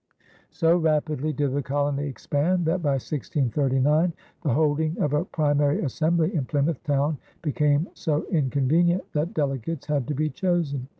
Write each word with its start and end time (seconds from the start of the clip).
So 0.49 0.77
rapidly 0.77 1.31
did 1.31 1.53
the 1.53 1.61
colony 1.61 2.07
expand 2.07 2.65
that, 2.65 2.81
by 2.81 2.93
1639, 2.97 4.13
the 4.41 4.49
holding 4.55 4.99
of 4.99 5.13
a 5.13 5.25
primary 5.25 5.83
assembly 5.83 6.33
in 6.33 6.45
Plymouth 6.45 6.81
town 6.81 7.19
became 7.43 7.87
so 7.93 8.25
inconvenient 8.31 9.03
that 9.13 9.35
delegates 9.35 9.85
had 9.85 10.07
to 10.07 10.15
be 10.15 10.31
chosen. 10.31 10.87